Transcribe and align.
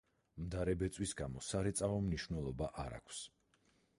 მდარე 0.43 0.73
ბეწვის 0.83 1.11
გამო 1.19 1.43
სარეწაო 1.49 2.01
მნიშვნელობა 2.07 2.73
არ 2.87 2.99
აქვს. 3.03 3.23